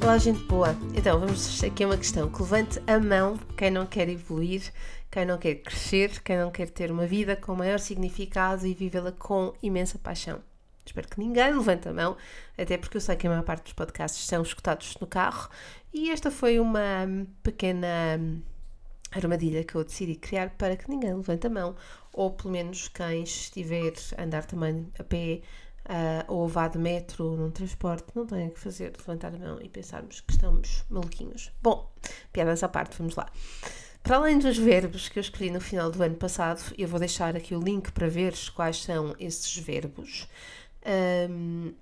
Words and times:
Olá, 0.00 0.16
gente 0.16 0.44
boa. 0.44 0.76
Então, 0.94 1.18
vamos 1.18 1.62
aqui 1.64 1.82
a 1.82 1.86
uma 1.86 1.96
questão. 1.96 2.30
Que 2.30 2.40
levante 2.40 2.80
a 2.86 3.00
mão 3.00 3.36
quem 3.56 3.68
não 3.68 3.84
quer 3.84 4.08
evoluir, 4.08 4.72
quem 5.10 5.26
não 5.26 5.36
quer 5.36 5.56
crescer, 5.56 6.22
quem 6.22 6.38
não 6.38 6.52
quer 6.52 6.70
ter 6.70 6.92
uma 6.92 7.04
vida 7.04 7.34
com 7.34 7.54
maior 7.56 7.80
significado 7.80 8.64
e 8.64 8.72
vivê-la 8.72 9.10
com 9.12 9.52
imensa 9.60 9.98
paixão. 9.98 10.40
Espero 10.86 11.08
que 11.08 11.18
ninguém 11.18 11.52
levante 11.52 11.88
a 11.88 11.92
mão, 11.92 12.16
até 12.56 12.78
porque 12.78 12.96
eu 12.96 13.00
sei 13.00 13.16
que 13.16 13.26
a 13.26 13.30
maior 13.30 13.42
parte 13.42 13.64
dos 13.64 13.72
podcasts 13.72 14.24
são 14.24 14.40
escutados 14.40 14.96
no 15.00 15.06
carro 15.06 15.50
e 15.92 16.10
esta 16.10 16.30
foi 16.30 16.60
uma 16.60 17.06
pequena 17.42 18.20
armadilha 19.10 19.64
que 19.64 19.74
eu 19.74 19.84
decidi 19.84 20.14
criar 20.14 20.50
para 20.50 20.76
que 20.76 20.88
ninguém 20.88 21.12
levante 21.12 21.46
a 21.46 21.50
mão, 21.50 21.74
ou 22.12 22.30
pelo 22.30 22.52
menos 22.52 22.88
quem 22.88 23.24
estiver 23.24 23.92
a 24.16 24.22
andar 24.22 24.44
também 24.44 24.90
a 24.98 25.04
pé 25.04 25.40
uh, 25.88 26.32
ou 26.32 26.46
vá 26.46 26.68
de 26.68 26.78
metro 26.78 27.36
num 27.36 27.50
transporte, 27.50 28.06
não 28.14 28.26
tenha 28.26 28.50
que 28.50 28.60
fazer 28.60 28.92
levantar 28.96 29.34
a 29.34 29.38
mão 29.38 29.58
e 29.60 29.68
pensarmos 29.68 30.20
que 30.20 30.32
estamos 30.32 30.84
maluquinhos. 30.88 31.50
Bom, 31.62 31.90
piadas 32.32 32.62
à 32.62 32.68
parte, 32.68 32.96
vamos 32.98 33.16
lá. 33.16 33.26
Para 34.02 34.16
além 34.16 34.38
dos 34.38 34.56
verbos 34.56 35.08
que 35.08 35.18
eu 35.18 35.20
escolhi 35.20 35.50
no 35.50 35.60
final 35.60 35.90
do 35.90 36.02
ano 36.02 36.14
passado, 36.14 36.62
eu 36.78 36.86
vou 36.88 36.98
deixar 36.98 37.36
aqui 37.36 37.54
o 37.54 37.60
link 37.60 37.90
para 37.92 38.08
ver 38.08 38.34
quais 38.54 38.82
são 38.82 39.14
esses 39.18 39.56
verbos. 39.58 40.28
Um, 41.30 41.74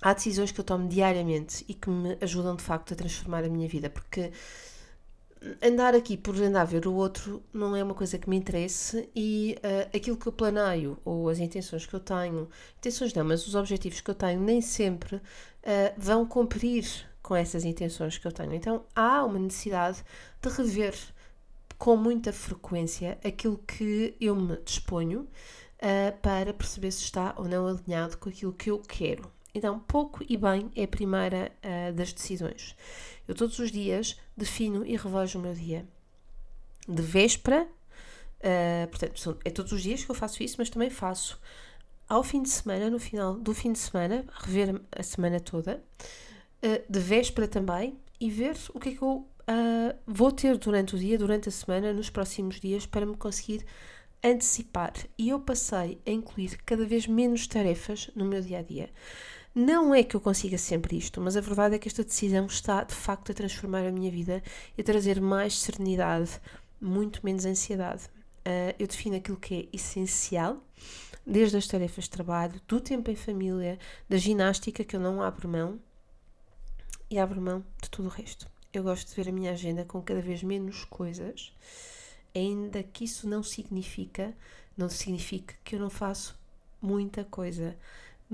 há 0.00 0.12
decisões 0.14 0.50
que 0.50 0.60
eu 0.60 0.64
tomo 0.64 0.88
diariamente 0.88 1.64
e 1.68 1.74
que 1.74 1.90
me 1.90 2.16
ajudam 2.20 2.56
de 2.56 2.62
facto 2.62 2.94
a 2.94 2.96
transformar 2.96 3.44
a 3.44 3.48
minha 3.48 3.68
vida, 3.68 3.88
porque 3.88 4.32
andar 5.62 5.94
aqui 5.94 6.16
por 6.16 6.34
andar 6.36 6.62
a 6.62 6.64
ver 6.64 6.86
o 6.86 6.94
outro 6.94 7.42
não 7.52 7.76
é 7.76 7.82
uma 7.82 7.94
coisa 7.94 8.18
que 8.18 8.28
me 8.28 8.36
interesse 8.36 9.08
e 9.14 9.56
uh, 9.58 9.96
aquilo 9.96 10.16
que 10.16 10.26
eu 10.26 10.32
planeio 10.32 10.98
ou 11.04 11.28
as 11.28 11.38
intenções 11.38 11.86
que 11.86 11.94
eu 11.94 12.00
tenho, 12.00 12.48
intenções 12.78 13.12
não, 13.14 13.24
mas 13.24 13.46
os 13.46 13.54
objetivos 13.54 14.00
que 14.00 14.10
eu 14.10 14.14
tenho 14.14 14.40
nem 14.40 14.60
sempre 14.60 15.16
uh, 15.16 15.20
vão 15.96 16.26
cumprir 16.26 16.86
com 17.22 17.34
essas 17.34 17.64
intenções 17.64 18.18
que 18.18 18.26
eu 18.26 18.32
tenho. 18.32 18.54
Então 18.54 18.84
há 18.94 19.24
uma 19.24 19.38
necessidade 19.38 20.04
de 20.40 20.48
rever 20.48 20.94
com 21.78 21.96
muita 21.96 22.32
frequência 22.32 23.18
aquilo 23.24 23.58
que 23.58 24.16
eu 24.20 24.34
me 24.36 24.56
disponho 24.64 25.20
uh, 25.22 26.18
para 26.22 26.52
perceber 26.54 26.90
se 26.90 27.02
está 27.02 27.34
ou 27.36 27.46
não 27.46 27.66
alinhado 27.66 28.16
com 28.18 28.28
aquilo 28.28 28.52
que 28.52 28.70
eu 28.70 28.78
quero. 28.80 29.33
Então, 29.54 29.78
pouco 29.78 30.24
e 30.28 30.36
bem 30.36 30.70
é 30.74 30.82
a 30.82 30.88
primeira 30.88 31.52
das 31.94 32.12
decisões. 32.12 32.74
Eu 33.26 33.34
todos 33.34 33.58
os 33.58 33.70
dias 33.70 34.18
defino 34.36 34.84
e 34.84 34.96
revejo 34.96 35.38
o 35.38 35.42
meu 35.42 35.54
dia. 35.54 35.86
De 36.86 37.00
véspera, 37.00 37.66
uh, 38.40 38.88
portanto, 38.88 39.38
é 39.44 39.50
todos 39.50 39.72
os 39.72 39.82
dias 39.82 40.04
que 40.04 40.10
eu 40.10 40.14
faço 40.14 40.42
isso, 40.42 40.56
mas 40.58 40.68
também 40.68 40.90
faço 40.90 41.40
ao 42.06 42.22
fim 42.22 42.42
de 42.42 42.50
semana, 42.50 42.90
no 42.90 42.98
final 42.98 43.34
do 43.34 43.54
fim 43.54 43.72
de 43.72 43.78
semana, 43.78 44.24
rever 44.42 44.80
a 44.92 45.02
semana 45.02 45.40
toda, 45.40 45.82
uh, 46.62 46.92
de 46.92 47.00
véspera 47.00 47.48
também, 47.48 47.98
e 48.20 48.30
ver 48.30 48.56
o 48.74 48.78
que 48.78 48.90
é 48.90 48.92
que 48.92 49.02
eu 49.02 49.16
uh, 49.16 49.98
vou 50.06 50.30
ter 50.30 50.58
durante 50.58 50.94
o 50.94 50.98
dia, 50.98 51.16
durante 51.16 51.48
a 51.48 51.52
semana, 51.52 51.92
nos 51.92 52.10
próximos 52.10 52.60
dias, 52.60 52.84
para 52.84 53.06
me 53.06 53.16
conseguir 53.16 53.64
antecipar. 54.22 54.92
E 55.16 55.30
eu 55.30 55.40
passei 55.40 55.98
a 56.06 56.10
incluir 56.10 56.58
cada 56.64 56.84
vez 56.84 57.06
menos 57.06 57.46
tarefas 57.46 58.10
no 58.14 58.24
meu 58.24 58.42
dia 58.42 58.58
a 58.58 58.62
dia. 58.62 58.90
Não 59.54 59.94
é 59.94 60.02
que 60.02 60.16
eu 60.16 60.20
consiga 60.20 60.58
sempre 60.58 60.96
isto, 60.98 61.20
mas 61.20 61.36
a 61.36 61.40
verdade 61.40 61.76
é 61.76 61.78
que 61.78 61.86
esta 61.86 62.02
decisão 62.02 62.46
está 62.46 62.82
de 62.82 62.92
facto 62.92 63.30
a 63.30 63.34
transformar 63.34 63.86
a 63.86 63.92
minha 63.92 64.10
vida 64.10 64.42
e 64.76 64.80
a 64.80 64.84
trazer 64.84 65.20
mais 65.20 65.60
serenidade, 65.60 66.40
muito 66.80 67.20
menos 67.22 67.44
ansiedade. 67.44 68.06
Uh, 68.40 68.74
eu 68.80 68.88
defino 68.88 69.14
aquilo 69.14 69.36
que 69.36 69.54
é 69.54 69.76
essencial, 69.76 70.60
desde 71.24 71.56
as 71.56 71.68
tarefas 71.68 72.04
de 72.04 72.10
trabalho, 72.10 72.60
do 72.66 72.80
tempo 72.80 73.12
em 73.12 73.14
família, 73.14 73.78
da 74.08 74.16
ginástica, 74.16 74.82
que 74.82 74.96
eu 74.96 75.00
não 75.00 75.22
abro 75.22 75.48
mão, 75.48 75.78
e 77.08 77.16
abro 77.16 77.40
mão 77.40 77.64
de 77.80 77.88
tudo 77.88 78.06
o 78.06 78.10
resto. 78.10 78.50
Eu 78.72 78.82
gosto 78.82 79.08
de 79.08 79.14
ver 79.14 79.28
a 79.28 79.32
minha 79.32 79.52
agenda 79.52 79.84
com 79.84 80.02
cada 80.02 80.20
vez 80.20 80.42
menos 80.42 80.84
coisas, 80.84 81.52
ainda 82.34 82.82
que 82.82 83.04
isso 83.04 83.28
não 83.28 83.40
significa, 83.40 84.34
não 84.76 84.88
significa 84.88 85.54
que 85.62 85.76
eu 85.76 85.80
não 85.80 85.90
faço 85.90 86.36
muita 86.82 87.22
coisa 87.22 87.76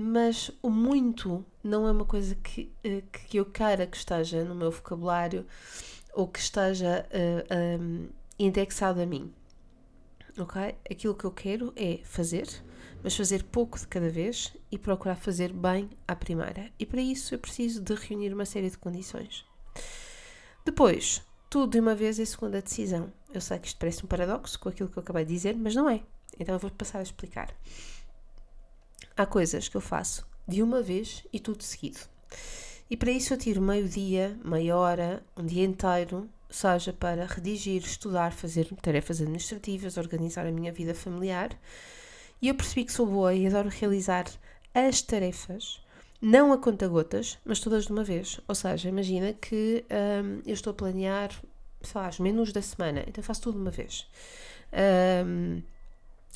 mas 0.01 0.49
o 0.61 0.69
muito 0.69 1.45
não 1.63 1.87
é 1.87 1.91
uma 1.91 2.05
coisa 2.05 2.35
que, 2.35 2.73
eh, 2.83 3.03
que 3.11 3.37
eu 3.37 3.45
queira 3.45 3.85
que 3.85 3.95
esteja 3.95 4.43
no 4.43 4.55
meu 4.55 4.71
vocabulário 4.71 5.45
ou 6.13 6.27
que 6.27 6.39
esteja 6.39 7.05
uh, 7.09 7.81
um, 7.81 8.09
indexado 8.37 9.01
a 9.01 9.05
mim. 9.05 9.31
Ok? 10.37 10.75
Aquilo 10.89 11.13
que 11.13 11.25
eu 11.25 11.31
quero 11.31 11.71
é 11.75 11.99
fazer, 12.03 12.47
mas 13.03 13.15
fazer 13.15 13.43
pouco 13.43 13.77
de 13.77 13.87
cada 13.87 14.09
vez 14.09 14.55
e 14.71 14.77
procurar 14.77 15.15
fazer 15.15 15.53
bem 15.53 15.89
à 16.07 16.15
primeira. 16.15 16.71
E 16.79 16.85
para 16.85 17.01
isso 17.01 17.35
eu 17.35 17.39
preciso 17.39 17.81
de 17.81 17.93
reunir 17.93 18.33
uma 18.33 18.45
série 18.45 18.69
de 18.69 18.77
condições. 18.77 19.45
Depois, 20.65 21.21
tudo 21.49 21.71
de 21.71 21.79
uma 21.79 21.93
vez 21.93 22.19
é 22.19 22.25
segunda 22.25 22.61
decisão. 22.61 23.11
Eu 23.33 23.41
sei 23.41 23.59
que 23.59 23.67
isto 23.67 23.77
parece 23.77 24.03
um 24.03 24.07
paradoxo 24.07 24.59
com 24.59 24.69
aquilo 24.69 24.89
que 24.89 24.97
eu 24.97 25.03
acabei 25.03 25.25
de 25.25 25.33
dizer, 25.33 25.55
mas 25.55 25.75
não 25.75 25.89
é. 25.89 26.01
Então 26.39 26.55
eu 26.55 26.59
vou 26.59 26.71
passar 26.71 26.99
a 26.99 27.03
explicar. 27.03 27.53
Há 29.15 29.25
coisas 29.25 29.67
que 29.67 29.77
eu 29.77 29.81
faço 29.81 30.25
de 30.47 30.61
uma 30.61 30.81
vez 30.81 31.25
e 31.31 31.39
tudo 31.39 31.63
seguido. 31.63 31.99
E 32.89 32.97
para 32.97 33.11
isso 33.11 33.33
eu 33.33 33.37
tiro 33.37 33.61
meio 33.61 33.87
dia, 33.87 34.37
meia 34.43 34.75
hora, 34.75 35.23
um 35.37 35.45
dia 35.45 35.63
inteiro, 35.63 36.29
seja 36.49 36.91
para 36.91 37.25
redigir, 37.25 37.81
estudar, 37.81 38.33
fazer 38.33 38.67
tarefas 38.81 39.21
administrativas, 39.21 39.97
organizar 39.97 40.45
a 40.45 40.51
minha 40.51 40.71
vida 40.71 40.93
familiar. 40.93 41.57
E 42.41 42.49
eu 42.49 42.55
percebi 42.55 42.83
que 42.83 42.91
sou 42.91 43.05
boa 43.05 43.33
e 43.33 43.47
adoro 43.47 43.69
realizar 43.69 44.25
as 44.73 45.01
tarefas, 45.01 45.81
não 46.21 46.51
a 46.51 46.57
conta 46.57 46.87
gotas, 46.87 47.37
mas 47.45 47.59
todas 47.59 47.85
de 47.85 47.91
uma 47.91 48.03
vez. 48.03 48.39
Ou 48.47 48.55
seja, 48.55 48.89
imagina 48.89 49.33
que 49.33 49.85
hum, 50.23 50.41
eu 50.45 50.53
estou 50.53 50.71
a 50.71 50.73
planear, 50.73 51.31
sei 51.81 52.01
lá, 52.01 52.09
os 52.09 52.19
menus 52.19 52.51
da 52.51 52.61
semana, 52.61 53.03
então 53.07 53.23
faço 53.23 53.41
tudo 53.41 53.55
de 53.55 53.61
uma 53.61 53.71
vez. 53.71 54.07
Um, 55.25 55.61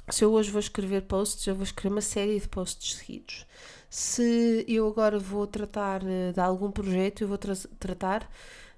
se 0.10 0.24
eu 0.24 0.32
hoje 0.32 0.52
vou 0.52 0.60
escrever 0.60 1.02
posts, 1.04 1.46
eu 1.48 1.56
vou 1.56 1.64
escrever 1.64 1.96
uma 1.96 2.02
série 2.02 2.40
de 2.40 2.48
posts 2.48 2.96
seguidos. 2.96 3.46
Se 3.90 4.66
eu 4.68 4.88
agora 4.88 5.18
vou 5.20 5.48
tratar 5.48 6.02
eh, 6.06 6.32
de 6.32 6.40
algum 6.40 6.72
projeto, 6.72 7.22
eu 7.22 7.28
vou 7.28 7.38
tra 7.38 7.54
tratar 7.80 8.30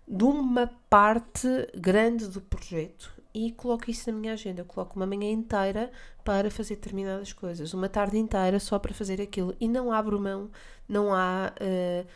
de 0.08 0.24
uma 0.24 0.72
parte 0.90 1.48
grande 1.76 2.28
do 2.28 2.40
projeto 2.42 3.12
e 3.34 3.52
coloco 3.52 3.90
isso 3.92 4.12
na 4.12 4.18
minha 4.18 4.34
agenda. 4.34 4.62
Eu 4.62 4.66
coloco 4.66 4.96
uma 4.96 5.06
manhã 5.06 5.30
inteira 5.32 5.92
para 6.24 6.50
fazer 6.52 6.76
determinadas 6.76 7.34
coisas, 7.34 7.74
uma 7.74 7.90
tarde 7.90 8.18
inteira 8.18 8.60
só 8.60 8.80
para 8.80 8.94
fazer 8.94 9.22
aquilo 9.22 9.56
e 9.60 9.68
não 9.68 9.92
abro 9.92 10.20
mão, 10.20 10.50
não 10.88 11.14
há. 11.14 11.54
Uh, 11.62 12.08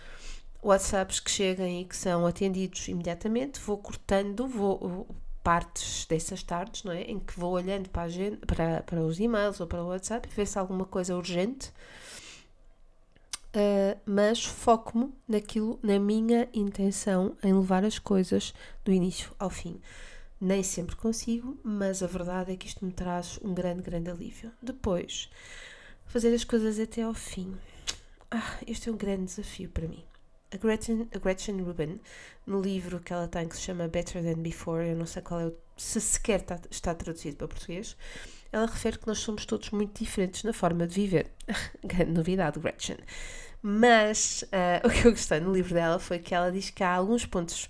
WhatsApps 0.63 1.19
que 1.19 1.31
cheguem 1.31 1.81
e 1.81 1.85
que 1.85 1.97
são 1.97 2.25
atendidos 2.25 2.87
imediatamente, 2.87 3.59
vou 3.59 3.77
cortando, 3.77 4.47
vou 4.47 5.07
partes 5.43 6.05
dessas 6.05 6.43
tardes, 6.43 6.83
não 6.83 6.91
é? 6.91 7.01
Em 7.03 7.19
que 7.19 7.39
vou 7.39 7.53
olhando 7.53 7.89
para, 7.89 8.03
agenda, 8.03 8.37
para, 8.45 8.83
para 8.83 9.01
os 9.01 9.19
e-mails 9.19 9.59
ou 9.59 9.67
para 9.67 9.83
o 9.83 9.87
WhatsApp 9.87 10.27
e 10.27 10.35
ver 10.35 10.47
se 10.47 10.57
alguma 10.57 10.85
coisa 10.85 11.15
urgente, 11.15 11.69
uh, 13.55 13.99
mas 14.05 14.45
foco-me 14.45 15.11
naquilo, 15.27 15.79
na 15.81 15.99
minha 15.99 16.47
intenção 16.53 17.35
em 17.43 17.53
levar 17.53 17.83
as 17.83 17.97
coisas 17.97 18.53
do 18.85 18.91
início 18.91 19.31
ao 19.39 19.49
fim. 19.49 19.81
Nem 20.39 20.63
sempre 20.63 20.95
consigo, 20.95 21.57
mas 21.63 22.01
a 22.01 22.07
verdade 22.07 22.51
é 22.51 22.55
que 22.55 22.67
isto 22.67 22.83
me 22.83 22.91
traz 22.91 23.39
um 23.43 23.53
grande, 23.53 23.83
grande 23.83 24.09
alívio. 24.09 24.51
Depois, 24.61 25.29
fazer 26.05 26.33
as 26.33 26.43
coisas 26.43 26.79
até 26.79 27.03
ao 27.03 27.13
fim. 27.13 27.55
Ah, 28.29 28.57
este 28.65 28.89
é 28.89 28.91
um 28.91 28.97
grande 28.97 29.25
desafio 29.25 29.69
para 29.69 29.87
mim 29.87 30.03
a 30.53 30.57
Gretchen, 30.57 31.07
a 31.13 31.19
Gretchen 31.19 31.61
Rubin, 31.61 31.99
no 32.45 32.61
livro 32.61 32.99
que 32.99 33.13
ela 33.13 33.27
tem 33.27 33.47
que 33.47 33.55
se 33.55 33.61
chama 33.61 33.87
Better 33.87 34.21
Than 34.21 34.41
Before, 34.41 34.85
eu 34.85 34.95
não 34.95 35.05
sei 35.05 35.21
qual 35.21 35.39
é 35.39 35.45
o, 35.47 35.57
se 35.77 36.01
sequer 36.01 36.41
está, 36.41 36.59
está 36.69 36.93
traduzido 36.93 37.37
para 37.37 37.47
português, 37.47 37.95
ela 38.51 38.65
refere 38.65 38.99
que 38.99 39.07
nós 39.07 39.19
somos 39.19 39.45
todos 39.45 39.69
muito 39.71 40.03
diferentes 40.03 40.43
na 40.43 40.51
forma 40.51 40.85
de 40.85 40.93
viver. 40.93 41.31
Grande 41.83 42.11
novidade, 42.11 42.59
Gretchen. 42.59 42.97
Mas 43.61 44.43
uh, 44.43 44.85
o 44.87 44.91
que 44.91 45.07
eu 45.07 45.11
gostei 45.11 45.39
no 45.39 45.53
livro 45.53 45.73
dela 45.73 45.99
foi 45.99 46.19
que 46.19 46.35
ela 46.35 46.51
diz 46.51 46.69
que 46.69 46.83
há 46.83 46.95
alguns 46.95 47.25
pontos 47.25 47.69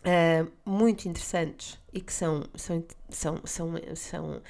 uh, 0.00 0.50
muito 0.64 1.08
interessantes 1.08 1.78
e 1.92 2.00
que 2.00 2.12
são, 2.12 2.44
são, 2.54 2.84
são, 3.08 3.40
são, 3.44 3.74
são 3.94 4.30
um, 4.34 4.40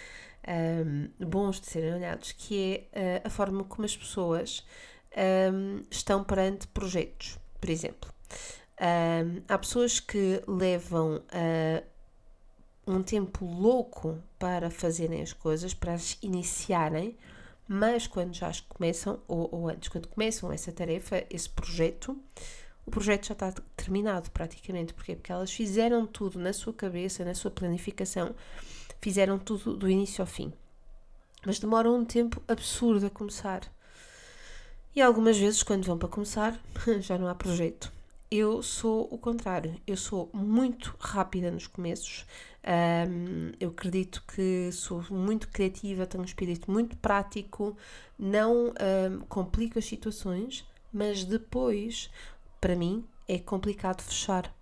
ah, 0.44 1.26
bons 1.26 1.60
de 1.60 1.66
serem 1.66 1.94
olhados, 1.94 2.32
que 2.32 2.86
é 2.92 3.20
uh, 3.22 3.26
a 3.26 3.30
forma 3.30 3.64
como 3.64 3.84
as 3.84 3.96
pessoas 3.96 4.64
um, 5.16 5.84
estão 5.90 6.22
perante 6.22 6.66
projetos, 6.68 7.38
por 7.60 7.70
exemplo. 7.70 8.12
Um, 8.80 9.42
há 9.48 9.58
pessoas 9.58 9.98
que 9.98 10.42
levam 10.46 11.16
uh, 11.16 11.84
um 12.86 13.02
tempo 13.02 13.44
louco 13.44 14.18
para 14.38 14.70
fazerem 14.70 15.20
as 15.20 15.32
coisas, 15.32 15.74
para 15.74 15.94
as 15.94 16.16
iniciarem, 16.22 17.16
mas 17.66 18.06
quando 18.06 18.34
já 18.34 18.48
as 18.48 18.60
começam, 18.60 19.20
ou, 19.28 19.48
ou 19.52 19.68
antes, 19.68 19.88
quando 19.88 20.08
começam 20.08 20.50
essa 20.50 20.72
tarefa, 20.72 21.24
esse 21.28 21.50
projeto, 21.50 22.16
o 22.86 22.90
projeto 22.90 23.26
já 23.26 23.34
está 23.34 23.52
terminado 23.76 24.30
praticamente. 24.30 24.94
Porquê? 24.94 25.14
Porque 25.14 25.30
elas 25.30 25.52
fizeram 25.52 26.06
tudo 26.06 26.38
na 26.38 26.54
sua 26.54 26.72
cabeça, 26.72 27.24
na 27.24 27.34
sua 27.34 27.50
planificação, 27.50 28.34
fizeram 29.00 29.38
tudo 29.38 29.76
do 29.76 29.90
início 29.90 30.22
ao 30.22 30.26
fim. 30.26 30.52
Mas 31.44 31.58
demoram 31.58 31.94
um 31.94 32.04
tempo 32.04 32.42
absurdo 32.48 33.06
a 33.06 33.10
começar. 33.10 33.60
E 34.98 35.00
algumas 35.00 35.38
vezes, 35.38 35.62
quando 35.62 35.84
vão 35.84 35.96
para 35.96 36.08
começar, 36.08 36.60
já 36.98 37.16
não 37.16 37.28
há 37.28 37.34
projeto. 37.36 37.92
Eu 38.28 38.64
sou 38.64 39.06
o 39.12 39.16
contrário, 39.16 39.80
eu 39.86 39.96
sou 39.96 40.28
muito 40.34 40.92
rápida 40.98 41.52
nos 41.52 41.68
começos, 41.68 42.26
um, 43.08 43.52
eu 43.60 43.68
acredito 43.68 44.24
que 44.26 44.72
sou 44.72 45.04
muito 45.08 45.46
criativa, 45.50 46.04
tenho 46.04 46.22
um 46.22 46.26
espírito 46.26 46.68
muito 46.68 46.96
prático, 46.96 47.76
não 48.18 48.70
um, 48.70 49.20
complico 49.28 49.78
as 49.78 49.84
situações, 49.84 50.66
mas 50.92 51.22
depois, 51.22 52.10
para 52.60 52.74
mim, 52.74 53.06
é 53.28 53.38
complicado 53.38 54.02
fechar 54.02 54.52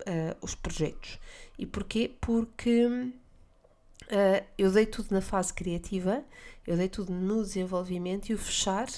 uh, 0.00 0.34
os 0.40 0.54
projetos. 0.54 1.18
E 1.58 1.66
porquê? 1.66 2.10
Porque 2.22 2.86
uh, 2.86 4.46
eu 4.56 4.72
dei 4.72 4.86
tudo 4.86 5.08
na 5.10 5.20
fase 5.20 5.52
criativa, 5.52 6.24
eu 6.66 6.74
dei 6.74 6.88
tudo 6.88 7.12
no 7.12 7.42
desenvolvimento 7.42 8.30
e 8.30 8.34
o 8.34 8.38
fechar, 8.38 8.88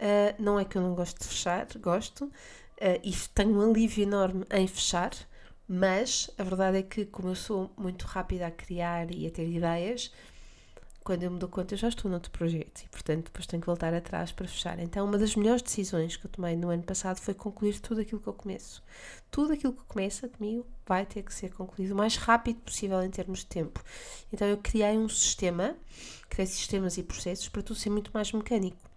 uh, 0.00 0.42
não 0.42 0.58
é 0.58 0.64
que 0.64 0.76
eu 0.76 0.82
não 0.82 0.94
gosto 0.94 1.20
de 1.20 1.28
fechar, 1.28 1.66
gosto, 1.78 2.24
uh, 2.24 2.32
e 3.02 3.12
tenho 3.34 3.56
um 3.56 3.70
alívio 3.70 4.02
enorme 4.02 4.44
em 4.50 4.66
fechar, 4.66 5.12
mas 5.68 6.30
a 6.36 6.42
verdade 6.42 6.78
é 6.78 6.82
que, 6.82 7.04
como 7.04 7.28
eu 7.28 7.36
sou 7.36 7.70
muito 7.76 8.04
rápida 8.06 8.46
a 8.46 8.50
criar 8.50 9.10
e 9.12 9.26
a 9.26 9.30
ter 9.30 9.48
ideias, 9.48 10.10
quando 11.02 11.22
eu 11.22 11.30
me 11.30 11.38
dou 11.38 11.48
conta 11.48 11.74
eu 11.74 11.78
já 11.78 11.88
estou 11.88 12.10
noutro 12.10 12.30
projeto 12.30 12.82
e, 12.82 12.88
portanto, 12.88 13.24
depois 13.26 13.46
tenho 13.46 13.60
que 13.60 13.66
voltar 13.66 13.94
atrás 13.94 14.32
para 14.32 14.46
fechar. 14.46 14.78
Então, 14.78 15.06
uma 15.06 15.16
das 15.16 15.34
melhores 15.34 15.62
decisões 15.62 16.16
que 16.16 16.26
eu 16.26 16.30
tomei 16.30 16.56
no 16.56 16.68
ano 16.68 16.82
passado 16.82 17.18
foi 17.18 17.34
concluir 17.34 17.80
tudo 17.80 18.00
aquilo 18.00 18.20
que 18.20 18.26
eu 18.26 18.34
começo. 18.34 18.82
Tudo 19.30 19.52
aquilo 19.52 19.72
que 19.72 19.84
começa 19.84 20.28
comigo 20.28 20.66
vai 20.86 21.06
ter 21.06 21.22
que 21.22 21.32
ser 21.32 21.52
concluído 21.52 21.92
o 21.92 21.96
mais 21.96 22.16
rápido 22.16 22.60
possível 22.60 23.02
em 23.02 23.10
termos 23.10 23.40
de 23.40 23.46
tempo. 23.46 23.82
Então, 24.32 24.46
eu 24.46 24.58
criei 24.58 24.98
um 24.98 25.08
sistema, 25.08 25.76
criei 26.28 26.46
sistemas 26.46 26.98
e 26.98 27.02
processos 27.02 27.48
para 27.48 27.62
tudo 27.62 27.78
ser 27.78 27.90
muito 27.90 28.10
mais 28.12 28.30
mecânico. 28.32 28.89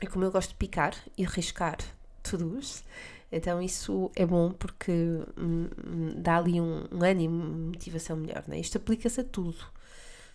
E 0.00 0.06
como 0.06 0.24
eu 0.24 0.30
gosto 0.30 0.50
de 0.50 0.56
picar 0.56 0.94
e 1.16 1.24
riscar 1.24 1.78
to-dos. 2.22 2.84
Então 3.30 3.60
isso 3.60 4.10
é 4.16 4.24
bom 4.24 4.50
porque 4.52 4.92
hum, 5.36 5.68
hum, 5.86 6.12
dá 6.16 6.38
ali 6.38 6.60
um, 6.60 6.86
um 6.90 7.04
ânimo, 7.04 7.44
uma 7.44 7.66
motivação 7.68 8.16
melhor. 8.16 8.44
Né? 8.46 8.58
Isto 8.58 8.78
aplica-se 8.78 9.20
a 9.20 9.24
tudo, 9.24 9.58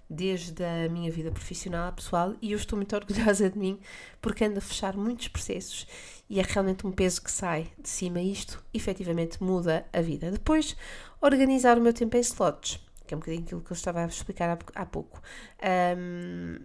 desde 0.10 0.64
a 0.64 0.88
minha 0.90 1.12
vida 1.12 1.32
profissional 1.32 1.88
à 1.88 1.92
pessoal, 1.92 2.36
e 2.42 2.52
eu 2.52 2.58
estou 2.58 2.78
muito 2.78 2.94
orgulhosa 2.96 3.50
de 3.50 3.58
mim 3.58 3.80
porque 4.22 4.46
ando 4.46 4.60
a 4.60 4.62
fechar 4.62 4.96
muitos 4.96 5.28
processos 5.28 5.88
e 6.30 6.40
é 6.40 6.44
realmente 6.44 6.86
um 6.86 6.92
peso 6.92 7.22
que 7.22 7.32
sai 7.32 7.72
de 7.80 7.90
cima. 7.90 8.22
E 8.22 8.32
isto 8.32 8.64
efetivamente 8.74 9.42
muda 9.42 9.86
a 9.92 10.02
vida. 10.02 10.30
Depois, 10.32 10.76
organizar 11.20 11.78
o 11.78 11.82
meu 11.82 11.94
tempo 11.94 12.16
em 12.16 12.20
slots, 12.22 12.80
que 13.08 13.14
é 13.14 13.18
um 13.18 13.20
bocadinho 13.20 13.44
aquilo 13.44 13.62
que 13.62 13.72
eu 13.72 13.76
estava 13.76 14.04
a 14.04 14.06
explicar 14.06 14.50
há, 14.50 14.82
há 14.82 14.86
pouco. 14.86 15.22
Um, 15.98 16.60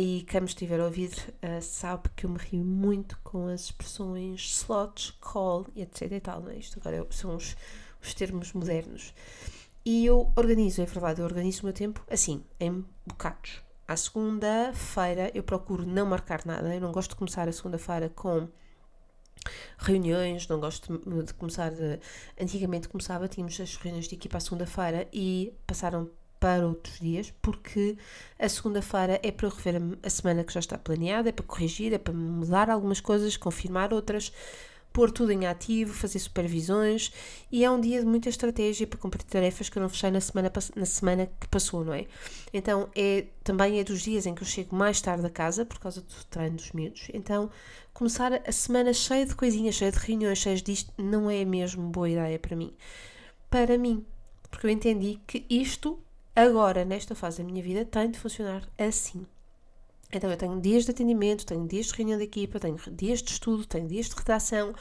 e 0.00 0.22
quem 0.22 0.42
me 0.42 0.46
estiver 0.46 0.78
a 0.78 0.84
ouvir 0.84 1.10
uh, 1.42 1.60
sabe 1.60 2.08
que 2.14 2.24
eu 2.24 2.30
me 2.30 2.38
rio 2.38 2.64
muito 2.64 3.18
com 3.24 3.48
as 3.48 3.62
expressões 3.62 4.40
slots, 4.42 5.10
call 5.20 5.66
etc 5.74 6.12
e 6.12 6.20
tal, 6.20 6.48
é? 6.48 6.54
Isto 6.54 6.78
agora 6.78 7.04
são 7.10 7.34
os, 7.34 7.56
os 8.00 8.14
termos 8.14 8.52
modernos. 8.52 9.12
E 9.84 10.06
eu 10.06 10.32
organizo, 10.36 10.80
é 10.80 10.84
verdade, 10.84 11.20
eu 11.20 11.24
organizo 11.24 11.62
o 11.62 11.64
meu 11.64 11.72
tempo 11.72 12.00
assim, 12.08 12.44
em 12.60 12.84
bocados. 13.04 13.60
À 13.88 13.96
segunda-feira 13.96 15.32
eu 15.34 15.42
procuro 15.42 15.84
não 15.84 16.06
marcar 16.06 16.46
nada, 16.46 16.72
eu 16.72 16.80
não 16.80 16.92
gosto 16.92 17.10
de 17.10 17.16
começar 17.16 17.48
a 17.48 17.52
segunda-feira 17.52 18.08
com 18.08 18.46
reuniões, 19.78 20.46
não 20.46 20.60
gosto 20.60 20.96
de 21.24 21.34
começar. 21.34 21.72
De, 21.72 21.98
antigamente 22.40 22.88
começava, 22.88 23.26
tínhamos 23.26 23.60
as 23.60 23.74
reuniões 23.74 24.06
de 24.06 24.14
equipa 24.14 24.36
à 24.36 24.40
segunda-feira 24.40 25.08
e 25.12 25.52
passaram 25.66 26.08
para 26.38 26.66
outros 26.66 27.00
dias, 27.00 27.32
porque 27.42 27.96
a 28.38 28.48
segunda-feira 28.48 29.20
é 29.22 29.30
para 29.30 29.46
eu 29.46 29.50
rever 29.50 29.80
a 30.02 30.10
semana 30.10 30.44
que 30.44 30.52
já 30.52 30.60
está 30.60 30.78
planeada, 30.78 31.28
é 31.28 31.32
para 31.32 31.44
corrigir, 31.44 31.92
é 31.92 31.98
para 31.98 32.14
mudar 32.14 32.70
algumas 32.70 33.00
coisas, 33.00 33.36
confirmar 33.36 33.92
outras, 33.92 34.32
pôr 34.92 35.10
tudo 35.10 35.32
em 35.32 35.46
ativo, 35.46 35.92
fazer 35.92 36.18
supervisões 36.18 37.12
e 37.52 37.64
é 37.64 37.70
um 37.70 37.80
dia 37.80 38.00
de 38.00 38.06
muita 38.06 38.28
estratégia 38.28 38.86
para 38.86 38.98
cumprir 38.98 39.22
tarefas 39.22 39.68
que 39.68 39.78
eu 39.78 39.82
não 39.82 39.88
fechei 39.88 40.10
na 40.10 40.20
semana, 40.20 40.50
na 40.74 40.86
semana 40.86 41.30
que 41.40 41.48
passou, 41.48 41.84
não 41.84 41.92
é? 41.92 42.06
Então 42.52 42.88
é, 42.96 43.26
também 43.44 43.78
é 43.78 43.84
dos 43.84 44.02
dias 44.02 44.26
em 44.26 44.34
que 44.34 44.42
eu 44.42 44.46
chego 44.46 44.74
mais 44.74 45.00
tarde 45.00 45.26
a 45.26 45.30
casa 45.30 45.64
por 45.64 45.78
causa 45.78 46.00
do 46.00 46.24
treino 46.30 46.56
dos 46.56 46.72
miúdos. 46.72 47.08
Então 47.12 47.50
começar 47.92 48.32
a 48.46 48.52
semana 48.52 48.92
cheia 48.92 49.26
de 49.26 49.34
coisinhas, 49.34 49.74
cheia 49.74 49.92
de 49.92 49.98
reuniões, 49.98 50.38
cheia 50.38 50.56
disto, 50.56 50.92
não 50.96 51.30
é 51.30 51.44
mesmo 51.44 51.88
boa 51.90 52.08
ideia 52.08 52.38
para 52.38 52.56
mim. 52.56 52.74
Para 53.50 53.78
mim, 53.78 54.04
porque 54.50 54.66
eu 54.66 54.70
entendi 54.70 55.20
que 55.26 55.44
isto 55.48 55.98
agora, 56.42 56.84
nesta 56.84 57.14
fase 57.14 57.38
da 57.38 57.44
minha 57.44 57.62
vida, 57.62 57.84
tem 57.84 58.10
de 58.10 58.18
funcionar 58.18 58.68
assim. 58.78 59.26
Então, 60.12 60.30
eu 60.30 60.36
tenho 60.36 60.60
dias 60.60 60.84
de 60.84 60.90
atendimento, 60.90 61.44
tenho 61.44 61.66
dias 61.66 61.86
de 61.86 61.94
reunião 61.94 62.18
de 62.18 62.24
equipa, 62.24 62.58
tenho 62.58 62.76
dias 62.92 63.22
de 63.22 63.30
estudo, 63.32 63.66
tenho 63.66 63.86
dias 63.86 64.08
de 64.08 64.16
redação, 64.16 64.74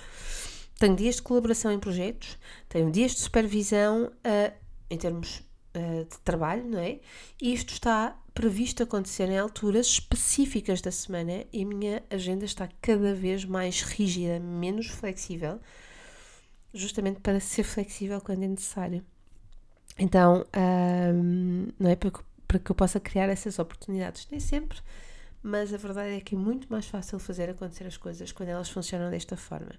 tenho 0.80 0.96
dias 0.96 1.16
de 1.16 1.22
colaboração 1.22 1.72
em 1.72 1.80
projetos, 1.80 2.38
tenho 2.70 2.92
dias 2.92 3.12
de 3.12 3.20
supervisão 3.22 4.06
uh, 4.06 4.54
em 4.90 4.98
termos 4.98 5.40
uh, 5.76 6.06
de 6.06 6.18
trabalho, 6.24 6.64
não 6.66 6.80
é? 6.80 7.00
E 7.42 7.54
isto 7.54 7.74
está 7.74 8.18
previsto 8.34 8.84
acontecer 8.84 9.28
em 9.30 9.38
alturas 9.38 9.88
específicas 9.88 10.80
da 10.80 10.92
semana 10.92 11.44
e 11.52 11.64
a 11.64 11.66
minha 11.66 12.04
agenda 12.10 12.46
está 12.46 12.70
cada 12.80 13.14
vez 13.14 13.44
mais 13.44 13.82
rígida, 13.82 14.40
menos 14.40 14.88
flexível, 14.88 15.60
justamente 16.72 17.20
para 17.20 17.40
ser 17.40 17.64
flexível 17.64 18.22
quando 18.22 18.44
é 18.44 18.48
necessário. 18.48 19.04
Então, 19.98 20.46
um, 21.14 21.68
não 21.80 21.90
é 21.90 21.96
para 21.96 22.12
que, 22.12 22.20
para 22.48 22.60
que 22.60 22.72
eu 22.72 22.76
possa 22.76 23.00
criar 23.00 23.30
essas 23.30 23.58
oportunidades, 23.58 24.28
nem 24.30 24.40
sempre, 24.40 24.80
mas 25.42 25.74
a 25.74 25.78
verdade 25.78 26.16
é 26.16 26.22
que 26.22 26.36
é 26.36 26.38
muito 26.38 26.68
mais 26.70 26.86
fácil 26.86 27.20
fazer 27.20 27.50
acontecer 27.50 27.86
as 27.86 27.98
coisas 27.98 28.32
quando 28.32 28.50
elas 28.50 28.70
funcionam 28.70 29.10
desta 29.10 29.36
forma. 29.36 29.72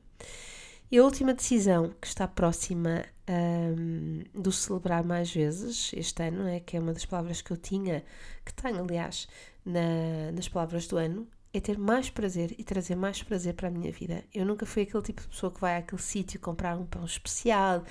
E 0.91 0.97
a 0.97 1.05
última 1.05 1.35
decisão 1.35 1.95
que 2.01 2.07
está 2.07 2.27
próxima 2.27 3.05
um, 3.29 4.23
do 4.35 4.51
celebrar 4.51 5.05
mais 5.05 5.31
vezes 5.31 5.93
este 5.95 6.23
ano, 6.23 6.49
é 6.49 6.61
que 6.61 6.79
é 6.79 6.81
uma 6.81 6.95
das 6.95 7.05
palavras 7.05 7.43
que 7.43 7.51
eu 7.51 7.59
tinha, 7.59 8.03
que 8.45 8.55
tenho 8.55 8.83
aliás 8.83 9.29
na, 9.65 10.33
nas 10.33 10.49
palavras 10.49 10.87
do 10.87 10.97
ano, 10.97 11.29
é 11.53 11.61
ter 11.61 11.79
mais 11.79 12.09
prazer 12.09 12.55
e 12.59 12.65
trazer 12.65 12.95
mais 12.95 13.23
prazer 13.23 13.53
para 13.53 13.69
a 13.69 13.71
minha 13.71 13.93
vida. 13.93 14.25
Eu 14.33 14.47
nunca 14.47 14.65
fui 14.65 14.83
aquele 14.83 15.03
tipo 15.03 15.21
de 15.21 15.29
pessoa 15.29 15.53
que 15.53 15.61
vai 15.61 15.77
àquele 15.77 16.01
sítio 16.01 16.41
comprar 16.41 16.79
um 16.79 16.87
pão 16.87 17.05
especial 17.05 17.85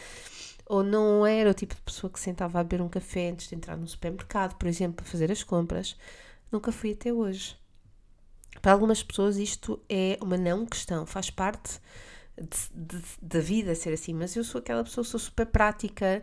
ou 0.68 0.84
não 0.84 1.26
era 1.26 1.50
o 1.50 1.54
tipo 1.54 1.74
de 1.74 1.82
pessoa 1.82 2.12
que 2.12 2.20
sentava 2.20 2.60
a 2.60 2.64
beber 2.64 2.82
um 2.84 2.90
café 2.90 3.30
antes 3.30 3.48
de 3.48 3.56
entrar 3.56 3.78
no 3.78 3.88
supermercado, 3.88 4.56
por 4.58 4.68
exemplo, 4.68 4.98
para 4.98 5.06
fazer 5.06 5.32
as 5.32 5.44
compras. 5.44 5.96
Nunca 6.52 6.72
fui 6.72 6.92
até 6.92 7.12
hoje. 7.12 7.58
Para 8.62 8.74
algumas 8.74 9.02
pessoas 9.02 9.38
isto 9.38 9.80
é 9.90 10.18
uma 10.22 10.38
não 10.38 10.66
questão, 10.66 11.06
faz 11.06 11.30
parte 11.30 11.80
da 13.22 13.40
vida 13.40 13.74
ser 13.74 13.94
assim, 13.94 14.14
mas 14.14 14.36
eu 14.36 14.44
sou 14.44 14.60
aquela 14.60 14.84
pessoa, 14.84 15.04
sou 15.04 15.20
super 15.20 15.48
prática, 15.48 16.22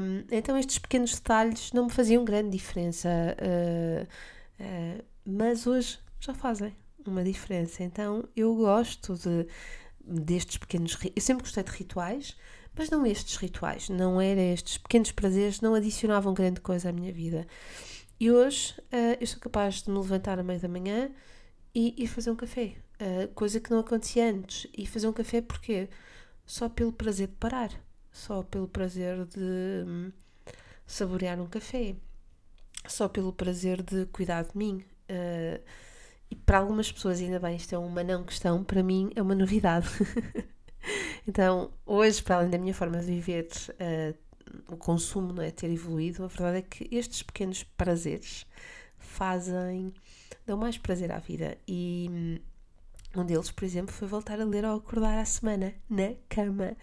um, 0.00 0.24
então 0.30 0.56
estes 0.56 0.78
pequenos 0.78 1.14
detalhes 1.14 1.72
não 1.72 1.86
me 1.86 1.90
faziam 1.90 2.24
grande 2.24 2.50
diferença, 2.50 3.08
uh, 3.08 4.04
uh, 4.62 5.04
mas 5.24 5.66
hoje 5.66 5.98
já 6.20 6.32
fazem 6.32 6.76
uma 7.04 7.24
diferença. 7.24 7.82
Então 7.82 8.28
eu 8.36 8.54
gosto 8.54 9.14
de, 9.14 9.46
destes 10.00 10.58
pequenos. 10.58 10.96
Eu 11.14 11.22
sempre 11.22 11.42
gostei 11.42 11.64
de 11.64 11.70
rituais, 11.72 12.36
mas 12.76 12.90
não 12.90 13.06
estes 13.06 13.36
rituais, 13.36 13.88
não 13.88 14.20
eram 14.20 14.42
estes 14.42 14.76
pequenos 14.78 15.10
prazeres, 15.10 15.60
não 15.60 15.74
adicionavam 15.74 16.34
grande 16.34 16.60
coisa 16.60 16.90
à 16.90 16.92
minha 16.92 17.12
vida. 17.12 17.46
E 18.20 18.30
hoje 18.30 18.74
uh, 18.92 19.16
eu 19.20 19.26
sou 19.26 19.40
capaz 19.40 19.82
de 19.82 19.90
me 19.90 19.98
levantar 19.98 20.38
à 20.38 20.42
meia 20.42 20.60
da 20.60 20.68
manhã 20.68 21.10
e 21.74 21.94
ir 21.96 22.06
fazer 22.06 22.30
um 22.30 22.36
café, 22.36 22.76
uh, 23.00 23.28
coisa 23.34 23.60
que 23.60 23.70
não 23.70 23.80
acontecia 23.80 24.30
antes. 24.30 24.66
E 24.76 24.86
fazer 24.86 25.08
um 25.08 25.12
café 25.12 25.40
porquê? 25.40 25.88
Só 26.44 26.68
pelo 26.68 26.92
prazer 26.92 27.28
de 27.28 27.34
parar, 27.34 27.70
só 28.12 28.42
pelo 28.42 28.68
prazer 28.68 29.24
de 29.26 29.84
hum, 29.86 30.12
saborear 30.86 31.40
um 31.40 31.46
café, 31.46 31.96
só 32.86 33.08
pelo 33.08 33.32
prazer 33.32 33.82
de 33.82 34.06
cuidar 34.06 34.44
de 34.44 34.56
mim. 34.56 34.84
Uh, 35.10 35.60
e 36.30 36.36
para 36.36 36.58
algumas 36.58 36.90
pessoas, 36.90 37.20
ainda 37.20 37.38
bem, 37.38 37.56
isto 37.56 37.74
é 37.74 37.78
uma 37.78 38.02
não 38.02 38.24
questão, 38.24 38.64
para 38.64 38.82
mim 38.82 39.10
é 39.14 39.22
uma 39.22 39.34
novidade. 39.34 39.88
Então, 41.26 41.72
hoje, 41.84 42.22
para 42.22 42.36
além 42.36 42.50
da 42.50 42.58
minha 42.58 42.74
forma 42.74 42.98
de 43.00 43.06
viver, 43.06 43.48
uh, 43.80 44.72
o 44.72 44.76
consumo 44.76 45.32
não 45.32 45.42
é 45.42 45.50
ter 45.50 45.70
evoluído, 45.70 46.24
a 46.24 46.28
verdade 46.28 46.58
é 46.58 46.62
que 46.62 46.88
estes 46.94 47.22
pequenos 47.22 47.64
prazeres 47.64 48.46
fazem, 48.96 49.92
dão 50.46 50.56
mais 50.56 50.78
prazer 50.78 51.10
à 51.10 51.18
vida. 51.18 51.58
E 51.66 52.08
hum, 52.10 52.38
um 53.16 53.24
deles, 53.24 53.50
por 53.50 53.64
exemplo, 53.64 53.92
foi 53.92 54.06
voltar 54.06 54.40
a 54.40 54.44
ler 54.44 54.64
ao 54.64 54.76
acordar 54.76 55.18
à 55.18 55.24
semana, 55.24 55.74
na 55.90 56.14
cama. 56.28 56.76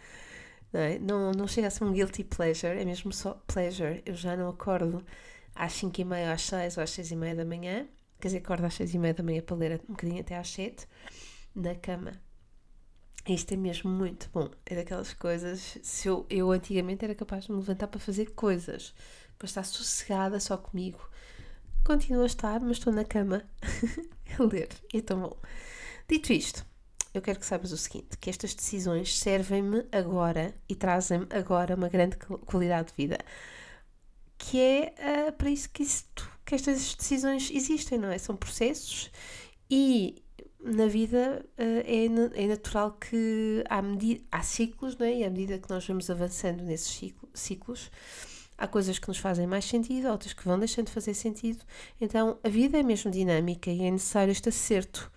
Não, 0.73 0.79
é? 0.79 0.99
não, 0.99 1.31
não 1.31 1.47
chega 1.47 1.67
a 1.67 1.71
ser 1.71 1.83
um 1.83 1.93
guilty 1.93 2.23
pleasure, 2.23 2.77
é 2.77 2.83
mesmo 2.83 3.13
só 3.13 3.33
pleasure. 3.47 4.01
Eu 4.05 4.15
já 4.15 4.35
não 4.35 4.49
acordo 4.49 5.05
às 5.55 5.73
5 5.73 6.01
e 6.01 6.05
meia, 6.05 6.33
às 6.33 6.41
6 6.43 6.77
ou 6.77 6.83
às 6.83 6.89
6 6.89 7.11
e 7.11 7.15
meia 7.15 7.35
da 7.35 7.45
manhã. 7.45 7.87
Quer 8.19 8.27
dizer, 8.29 8.37
acordo 8.39 8.65
às 8.65 8.73
6 8.73 8.93
e 8.93 8.99
meia 8.99 9.13
da 9.13 9.23
manhã 9.23 9.41
para 9.41 9.55
ler 9.55 9.81
um 9.87 9.93
bocadinho 9.93 10.19
até 10.21 10.37
às 10.37 10.49
7 10.49 10.87
na 11.55 11.75
cama. 11.75 12.13
Isto 13.27 13.53
é 13.53 13.57
mesmo 13.57 13.89
muito 13.89 14.29
bom. 14.33 14.49
É 14.65 14.75
daquelas 14.75 15.13
coisas. 15.13 15.77
Se 15.81 16.07
eu, 16.07 16.25
eu 16.29 16.51
antigamente 16.51 17.05
era 17.05 17.15
capaz 17.15 17.45
de 17.45 17.51
me 17.51 17.57
levantar 17.57 17.87
para 17.87 17.99
fazer 17.99 18.31
coisas, 18.31 18.93
para 19.37 19.45
estar 19.45 19.63
sossegada 19.63 20.39
só 20.39 20.57
comigo. 20.57 20.99
Continuo 21.85 22.23
a 22.23 22.27
estar, 22.27 22.59
mas 22.59 22.77
estou 22.77 22.91
na 22.91 23.05
cama 23.05 23.43
a 24.39 24.43
ler. 24.43 24.69
E 24.93 24.97
é 24.97 25.01
tão 25.01 25.21
bom. 25.21 25.37
Dito 26.07 26.33
isto, 26.33 26.65
eu 27.13 27.21
quero 27.21 27.39
que 27.39 27.45
saibas 27.45 27.71
o 27.71 27.77
seguinte: 27.77 28.17
que 28.17 28.29
estas 28.29 28.53
decisões 28.53 29.17
servem-me 29.17 29.85
agora 29.91 30.53
e 30.67 30.75
trazem-me 30.75 31.27
agora 31.29 31.75
uma 31.75 31.87
grande 31.87 32.17
qualidade 32.17 32.89
de 32.89 32.93
vida. 32.95 33.17
Que 34.37 34.59
é 34.59 34.95
uh, 35.29 35.31
para 35.33 35.49
isso 35.49 35.69
que, 35.69 35.83
isto, 35.83 36.29
que 36.45 36.55
estas 36.55 36.93
decisões 36.95 37.49
existem, 37.51 37.97
não 37.97 38.09
é? 38.09 38.17
São 38.17 38.35
processos 38.35 39.09
e 39.69 40.21
na 40.63 40.87
vida 40.87 41.45
uh, 41.57 41.61
é, 41.85 42.43
é 42.43 42.47
natural 42.47 42.93
que 42.93 43.63
há, 43.69 43.81
há 44.31 44.41
ciclos, 44.41 44.97
não 44.97 45.05
é? 45.05 45.19
E 45.19 45.23
à 45.23 45.29
medida 45.29 45.59
que 45.59 45.69
nós 45.69 45.85
vamos 45.85 46.09
avançando 46.09 46.63
nesses 46.63 46.89
ciclo, 46.89 47.29
ciclos, 47.33 47.91
há 48.57 48.67
coisas 48.67 48.97
que 48.97 49.07
nos 49.07 49.17
fazem 49.17 49.45
mais 49.45 49.65
sentido, 49.65 50.07
outras 50.07 50.33
que 50.33 50.45
vão 50.45 50.57
deixando 50.57 50.87
de 50.87 50.93
fazer 50.93 51.13
sentido. 51.13 51.63
Então 51.99 52.37
a 52.43 52.49
vida 52.49 52.79
é 52.79 52.83
mesmo 52.83 53.11
dinâmica 53.11 53.69
e 53.69 53.81
é 53.81 53.91
necessário 53.91 54.31
este 54.31 54.49
acerto. 54.49 55.11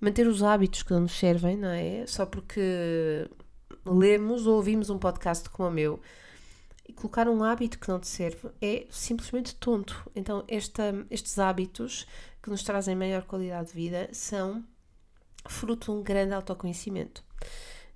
Manter 0.00 0.26
os 0.26 0.42
hábitos 0.42 0.82
que 0.82 0.92
não 0.92 1.00
nos 1.00 1.18
servem, 1.18 1.56
não 1.56 1.68
é? 1.68 2.04
Só 2.06 2.24
porque 2.24 3.28
lemos 3.84 4.46
ou 4.46 4.56
ouvimos 4.56 4.90
um 4.90 4.98
podcast 4.98 5.48
como 5.50 5.68
o 5.68 5.72
meu 5.72 6.00
e 6.88 6.92
colocar 6.92 7.28
um 7.28 7.42
hábito 7.42 7.78
que 7.78 7.88
não 7.88 7.98
te 7.98 8.06
serve 8.08 8.50
é 8.60 8.86
simplesmente 8.90 9.54
tonto. 9.56 10.10
Então, 10.14 10.44
esta, 10.48 10.94
estes 11.10 11.38
hábitos 11.38 12.06
que 12.42 12.50
nos 12.50 12.62
trazem 12.62 12.94
maior 12.94 13.22
qualidade 13.22 13.68
de 13.68 13.74
vida 13.74 14.08
são 14.12 14.64
fruto 15.50 15.92
de 15.92 15.98
um 15.98 16.02
grande 16.02 16.34
autoconhecimento. 16.34 17.24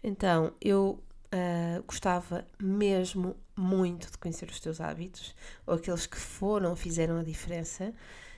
Então, 0.03 0.53
eu 0.61 1.03
uh, 1.27 1.83
gostava 1.87 2.47
mesmo 2.61 3.37
muito 3.57 4.11
de 4.11 4.19
conhecer 4.19 4.49
os 4.49 4.61
teus 4.61 4.81
hábitos, 4.81 5.35
ou 5.67 5.75
aqueles 5.75 6.07
que 6.07 6.17
foram, 6.17 6.77
fizeram 6.77 7.19
a 7.19 7.23
diferença, 7.23 7.93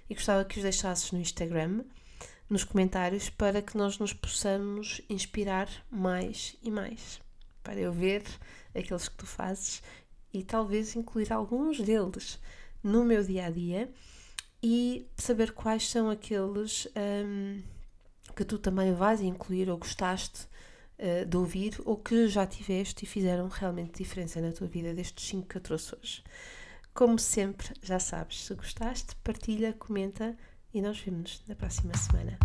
e 0.08 0.14
gostava 0.14 0.44
que 0.44 0.58
os 0.58 0.62
deixasses 0.62 1.12
no 1.12 1.20
Instagram, 1.20 1.84
nos 2.48 2.64
comentários, 2.64 3.28
para 3.28 3.60
que 3.60 3.76
nós 3.76 3.98
nos 3.98 4.12
possamos 4.12 5.02
inspirar 5.08 5.68
mais 5.90 6.56
e 6.62 6.70
mais. 6.70 7.20
Para 7.62 7.78
eu 7.78 7.92
ver 7.92 8.22
aqueles 8.74 9.08
que 9.08 9.16
tu 9.16 9.26
fazes 9.26 9.82
e 10.32 10.42
talvez 10.42 10.96
incluir 10.96 11.32
alguns 11.32 11.80
deles 11.80 12.38
no 12.82 13.04
meu 13.04 13.22
dia 13.22 13.46
a 13.46 13.50
dia 13.50 13.92
e 14.62 15.06
saber 15.16 15.52
quais 15.52 15.88
são 15.90 16.08
aqueles. 16.08 16.88
Um, 16.96 17.62
que 18.38 18.44
tu 18.44 18.56
também 18.56 18.94
vais 18.94 19.20
incluir 19.20 19.68
ou 19.68 19.76
gostaste 19.76 20.46
uh, 20.96 21.26
de 21.26 21.36
ouvir 21.36 21.76
ou 21.84 21.96
que 21.96 22.28
já 22.28 22.46
tiveste 22.46 23.04
e 23.04 23.08
fizeram 23.08 23.48
realmente 23.48 23.98
diferença 23.98 24.40
na 24.40 24.52
tua 24.52 24.68
vida 24.68 24.94
destes 24.94 25.26
5 25.26 25.48
que 25.48 25.56
eu 25.56 25.60
trouxe 25.60 25.96
hoje. 25.96 26.22
Como 26.94 27.18
sempre, 27.18 27.74
já 27.82 27.98
sabes, 27.98 28.44
se 28.44 28.54
gostaste, 28.54 29.16
partilha, 29.24 29.72
comenta 29.72 30.36
e 30.72 30.80
nós 30.80 31.00
vemos-nos 31.00 31.42
na 31.48 31.56
próxima 31.56 31.96
semana. 31.96 32.38